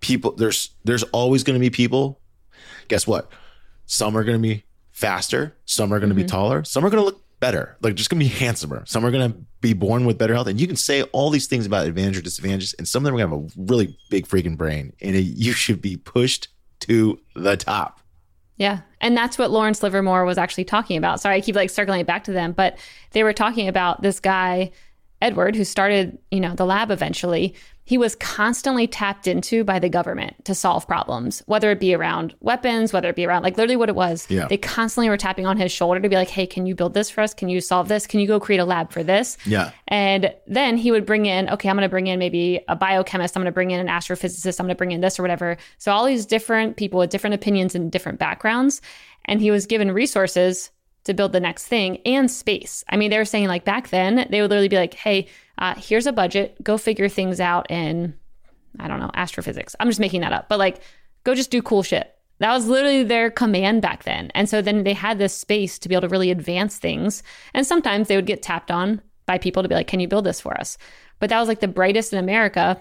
[0.00, 2.20] People, there's there's always going to be people
[2.88, 3.30] guess what?
[3.86, 5.56] Some are going to be faster.
[5.64, 6.24] Some are going to mm-hmm.
[6.24, 6.64] be taller.
[6.64, 7.76] Some are going to look better.
[7.80, 8.84] Like just going to be handsomer.
[8.86, 10.48] Some are going to be born with better health.
[10.48, 13.14] And you can say all these things about advantage or disadvantages, and some of them
[13.14, 16.48] are going to have a really big freaking brain, and it, you should be pushed
[16.80, 18.00] to the top.
[18.56, 18.80] Yeah.
[19.00, 21.20] And that's what Lawrence Livermore was actually talking about.
[21.20, 22.76] Sorry, I keep like circling it back to them, but
[23.12, 24.72] they were talking about this guy,
[25.20, 27.54] Edward, who started, you know, the lab eventually
[27.88, 32.34] he was constantly tapped into by the government to solve problems, whether it be around
[32.40, 34.26] weapons, whether it be around like literally what it was.
[34.28, 34.46] Yeah.
[34.46, 37.08] They constantly were tapping on his shoulder to be like, hey, can you build this
[37.08, 37.32] for us?
[37.32, 38.06] Can you solve this?
[38.06, 39.38] Can you go create a lab for this?
[39.46, 39.70] Yeah.
[39.86, 43.34] And then he would bring in, okay, I'm going to bring in maybe a biochemist.
[43.34, 44.60] I'm going to bring in an astrophysicist.
[44.60, 45.56] I'm going to bring in this or whatever.
[45.78, 48.82] So all these different people with different opinions and different backgrounds.
[49.24, 50.68] And he was given resources
[51.08, 52.84] to build the next thing and space.
[52.88, 55.26] I mean, they were saying like back then, they would literally be like, hey,
[55.58, 58.14] uh, here's a budget, go figure things out in,
[58.78, 59.74] I don't know, astrophysics.
[59.80, 60.80] I'm just making that up, but like,
[61.24, 62.14] go just do cool shit.
[62.38, 64.30] That was literally their command back then.
[64.34, 67.22] And so then they had this space to be able to really advance things.
[67.52, 70.24] And sometimes they would get tapped on by people to be like, can you build
[70.24, 70.78] this for us?
[71.18, 72.80] But that was like the brightest in America.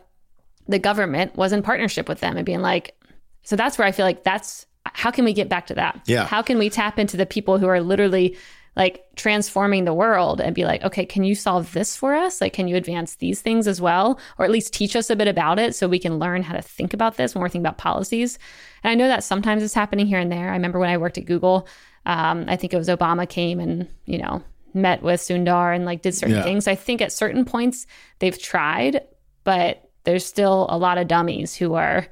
[0.68, 2.96] The government was in partnership with them and being like,
[3.42, 6.02] so that's where I feel like that's how can we get back to that?
[6.08, 6.26] Yeah.
[6.26, 8.36] How can we tap into the people who are literally
[8.76, 12.42] like transforming the world and be like, okay, can you solve this for us?
[12.42, 14.20] Like, can you advance these things as well?
[14.40, 16.64] Or at least teach us a bit about it so we can learn how to
[16.64, 18.40] think about this when we're thinking about policies.
[18.84, 20.50] And I know that sometimes it's happening here and there.
[20.50, 21.68] I remember when I worked at Google,
[22.08, 24.42] um, I think it was Obama came and, you know,
[24.74, 26.44] met with Sundar and like did certain yeah.
[26.44, 26.68] things.
[26.68, 27.86] I think at certain points
[28.18, 29.02] they've tried,
[29.44, 32.08] but there's still a lot of dummies who are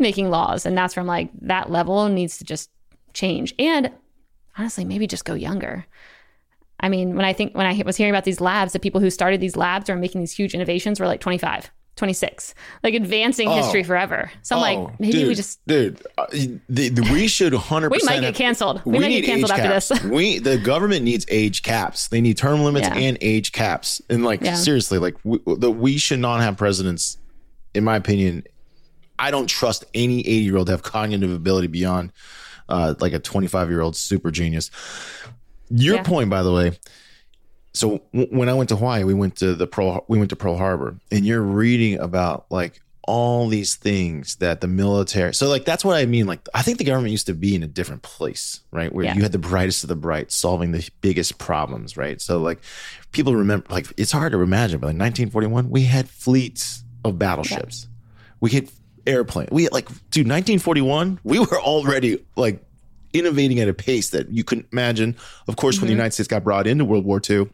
[0.00, 0.66] making laws.
[0.66, 2.70] And that's from like that level needs to just
[3.12, 3.54] change.
[3.58, 3.90] And
[4.56, 5.86] honestly, maybe just go younger.
[6.80, 9.10] I mean, when I think when I was hearing about these labs, the people who
[9.10, 13.54] started these labs or making these huge innovations were like 25, 26, like advancing oh,
[13.54, 14.32] history forever.
[14.42, 17.90] So I'm oh, like, maybe dude, we just, dude, uh, the, the, we should 100.
[17.90, 18.82] we might get canceled.
[18.86, 19.88] We, we might get canceled after caps.
[19.88, 20.02] this.
[20.04, 22.08] we the government needs age caps.
[22.08, 22.96] They need term limits yeah.
[22.96, 24.00] and age caps.
[24.08, 24.54] And like yeah.
[24.54, 27.18] seriously, like we, the, we should not have presidents,
[27.74, 28.44] in my opinion.
[29.20, 32.12] I don't trust any 80 year old to have cognitive ability beyond
[32.68, 34.70] uh, like a 25 year old super genius.
[35.68, 36.02] Your yeah.
[36.02, 36.78] point, by the way.
[37.74, 40.36] So w- when I went to Hawaii, we went to the Pearl, we went to
[40.36, 45.34] Pearl Harbor, and you're reading about like all these things that the military.
[45.34, 46.26] So like that's what I mean.
[46.26, 48.92] Like I think the government used to be in a different place, right?
[48.92, 49.14] Where yeah.
[49.14, 52.20] you had the brightest of the bright solving the biggest problems, right?
[52.20, 52.58] So like
[53.12, 57.82] people remember, like it's hard to imagine, but like 1941, we had fleets of battleships.
[57.82, 57.96] Yeah.
[58.40, 58.70] We had
[59.06, 59.48] airplane.
[59.50, 62.64] We like, dude, 1941, we were already like
[63.12, 65.16] innovating at a pace that you couldn't imagine.
[65.48, 65.82] Of course, mm-hmm.
[65.82, 65.98] when the mm-hmm.
[65.98, 67.48] United States got brought into World War II,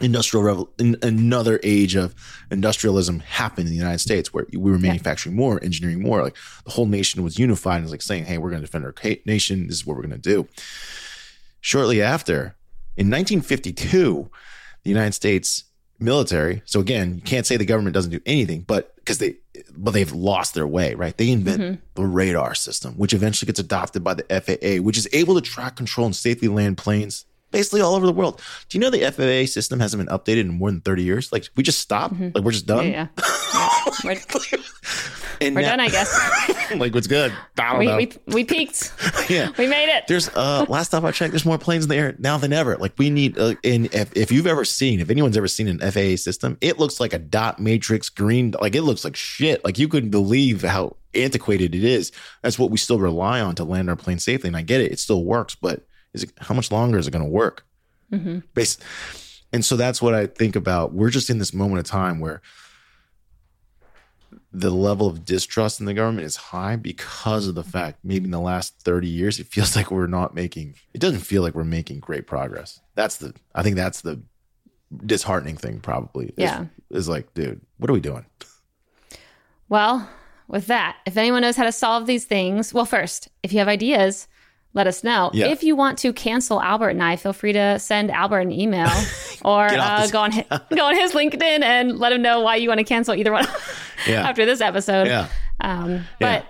[0.00, 2.14] industrial revel- in another age of
[2.50, 5.40] industrialism happened in the United States where we were manufacturing yeah.
[5.40, 6.22] more, engineering more.
[6.22, 8.84] Like the whole nation was unified and was like saying, "Hey, we're going to defend
[8.84, 8.94] our
[9.26, 9.66] nation.
[9.66, 10.46] This is what we're going to do."
[11.60, 12.56] Shortly after,
[12.96, 14.30] in 1952,
[14.84, 15.64] the United States
[15.98, 16.62] military.
[16.64, 19.36] So again, you can't say the government doesn't do anything, but because they,
[19.76, 21.16] but they've lost their way, right?
[21.16, 21.80] They invent mm-hmm.
[21.94, 25.76] the radar system, which eventually gets adopted by the FAA, which is able to track,
[25.76, 28.40] control, and safely land planes basically all over the world.
[28.68, 31.32] Do you know the FAA system hasn't been updated in more than 30 years?
[31.32, 32.30] Like we just stopped, mm-hmm.
[32.34, 32.88] like we're just done.
[32.88, 33.08] Yeah.
[34.04, 34.14] yeah.
[34.52, 34.58] yeah.
[35.40, 36.70] And We're now- done, I guess.
[36.76, 37.32] like what's good?
[37.58, 37.96] I don't we, know.
[37.96, 38.92] we, we peaked.
[39.30, 39.50] yeah.
[39.56, 40.04] We made it.
[40.08, 42.76] There's uh last time I checked, there's more planes in the air now than ever.
[42.76, 45.78] Like we need uh, and if, if you've ever seen, if anyone's ever seen an
[45.78, 49.64] FAA system, it looks like a dot matrix green, like it looks like shit.
[49.64, 52.12] Like you couldn't believe how antiquated it is.
[52.42, 54.48] That's what we still rely on to land our plane safely.
[54.48, 57.12] And I get it, it still works, but is it how much longer is it
[57.12, 57.64] gonna work?
[58.10, 58.82] hmm Based
[59.52, 60.92] and so that's what I think about.
[60.92, 62.42] We're just in this moment of time where
[64.60, 67.70] the level of distrust in the government is high because of the mm-hmm.
[67.70, 71.20] fact maybe in the last 30 years it feels like we're not making it doesn't
[71.20, 72.80] feel like we're making great progress.
[72.94, 74.20] That's the i think that's the
[75.04, 76.64] disheartening thing probably is, Yeah.
[76.90, 78.24] is like dude what are we doing?
[79.68, 80.08] Well,
[80.48, 83.68] with that, if anyone knows how to solve these things, well, first, if you have
[83.68, 84.26] ideas,
[84.74, 85.30] let us know.
[85.32, 85.46] Yeah.
[85.46, 88.90] If you want to cancel Albert and I, feel free to send Albert an email
[89.44, 90.46] or uh, go on hi-
[90.76, 93.46] go on his LinkedIn and let him know why you want to cancel either one
[94.06, 95.06] yeah after this episode.
[95.06, 95.28] yeah
[95.60, 96.46] Um, but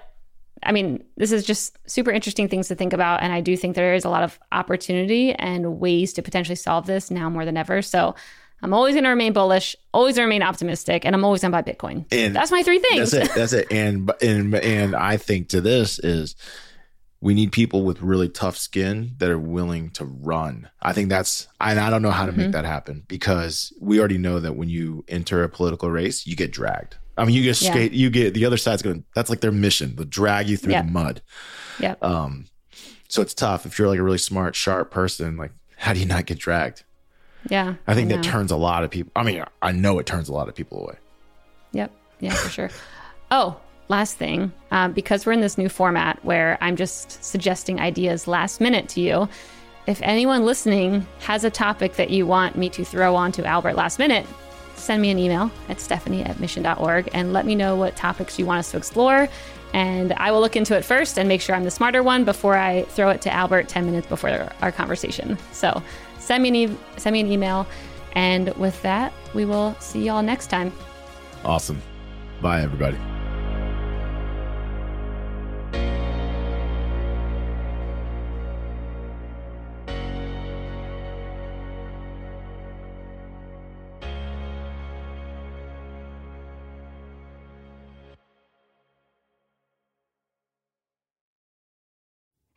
[0.62, 3.22] I mean, this is just super interesting things to think about.
[3.22, 6.86] And I do think there is a lot of opportunity and ways to potentially solve
[6.86, 7.80] this now more than ever.
[7.80, 8.16] So
[8.60, 11.72] I'm always going to remain bullish, always remain optimistic, and I'm always going to buy
[11.72, 12.06] Bitcoin.
[12.10, 13.12] And That's my three things.
[13.12, 13.34] That's it.
[13.36, 13.68] That's it.
[13.70, 16.34] And and and I think to this is
[17.20, 20.68] we need people with really tough skin that are willing to run.
[20.80, 22.40] I think that's and I don't know how to Mm-hmm.
[22.42, 26.36] make that happen because we already know that when you enter a political race, you
[26.36, 26.96] get dragged.
[27.16, 27.70] I mean, you get Yeah.
[27.72, 27.92] skate.
[27.92, 29.04] You get the other side's going.
[29.16, 29.96] That's like their mission.
[29.96, 30.82] They'll drag you through Yeah.
[30.82, 31.20] the mud.
[31.80, 32.04] Yep.
[32.04, 32.44] Um,
[33.08, 35.36] so it's tough if you're like a really smart, sharp person.
[35.36, 36.84] Like, how do you not get dragged?
[37.48, 37.74] Yeah.
[37.86, 39.10] I think that turns a lot of people.
[39.16, 40.96] I mean, I know it turns a lot of people away.
[41.72, 41.90] Yep.
[42.20, 42.70] Yeah, for sure.
[43.30, 48.28] Oh, last thing, um, because we're in this new format where I'm just suggesting ideas
[48.28, 49.28] last minute to you.
[49.86, 53.98] If anyone listening has a topic that you want me to throw onto Albert last
[53.98, 54.26] minute,
[54.74, 58.46] send me an email at stephanie at mission.org and let me know what topics you
[58.46, 59.28] want us to explore.
[59.74, 62.56] And I will look into it first and make sure I'm the smarter one before
[62.56, 65.38] I throw it to Albert 10 minutes before our conversation.
[65.52, 65.82] So
[66.18, 67.66] send me an, e- send me an email.
[68.12, 70.72] And with that, we will see y'all next time.
[71.44, 71.80] Awesome.
[72.40, 72.98] Bye, everybody.